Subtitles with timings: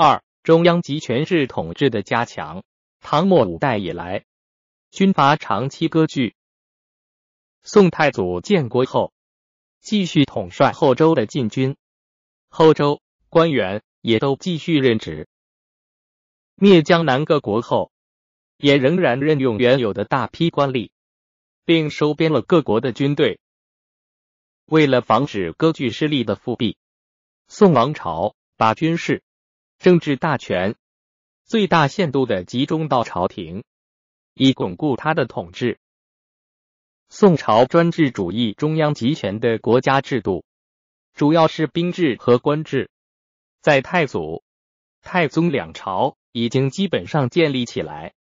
[0.00, 2.62] 二、中央集权制统治的加强。
[3.00, 4.24] 唐末五代以来，
[4.92, 6.36] 军阀长期割据。
[7.62, 9.12] 宋太祖建国后，
[9.80, 11.76] 继续统帅后周的禁军，
[12.48, 15.26] 后周官员也都继续任职。
[16.54, 17.90] 灭江南各国后，
[18.56, 20.90] 也仍然任用原有的大批官吏，
[21.64, 23.40] 并收编了各国的军队。
[24.66, 26.76] 为了防止割据势力的复辟，
[27.48, 29.24] 宋王朝把军事、
[29.78, 30.74] 政治大权
[31.44, 33.62] 最大限度的集中到朝廷，
[34.34, 35.78] 以巩固他的统治。
[37.08, 40.44] 宋朝专制主义中央集权的国家制度，
[41.14, 42.90] 主要是兵制和官制，
[43.60, 44.42] 在太祖、
[45.00, 48.14] 太宗两朝已经基本上建立起来。